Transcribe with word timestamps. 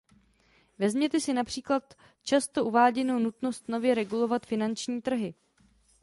Vezměte 0.79 1.19
si 1.19 1.33
například 1.33 1.93
často 2.23 2.65
uváděnou 2.65 3.19
nutnost 3.19 3.67
nově 3.69 3.95
regulovat 3.95 4.45
finanční 4.45 5.01
trhy. 5.01 5.33